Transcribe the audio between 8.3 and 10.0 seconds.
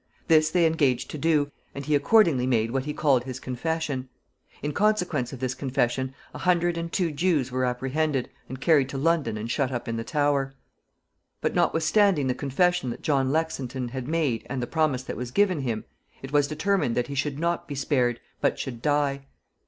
and carried to London and shut up in